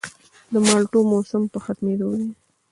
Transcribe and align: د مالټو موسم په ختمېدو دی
د 0.53 0.53
مالټو 0.65 0.99
موسم 1.11 1.43
په 1.53 1.57
ختمېدو 1.65 2.09
دی 2.19 2.29